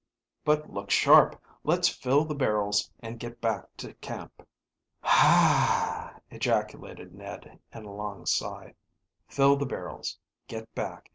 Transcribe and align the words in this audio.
"But 0.43 0.67
look 0.73 0.89
sharp. 0.89 1.39
Let's 1.63 1.87
fill 1.87 2.25
the 2.25 2.33
barrels 2.33 2.89
and 3.01 3.19
get 3.19 3.39
back 3.39 3.77
to 3.77 3.93
camp." 3.93 4.41
"Hah!" 4.99 6.19
ejaculated 6.31 7.13
Ned 7.13 7.59
in 7.71 7.85
a 7.85 7.93
long 7.93 8.25
sigh. 8.25 8.73
"Fill 9.27 9.57
the 9.57 9.67
barrels 9.67 10.17
get 10.47 10.73
back. 10.73 11.07